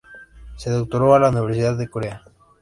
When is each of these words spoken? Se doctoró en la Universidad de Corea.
Se 0.55 0.71
doctoró 0.71 1.15
en 1.15 1.21
la 1.21 1.29
Universidad 1.29 1.77
de 1.77 1.87
Corea. 1.87 2.23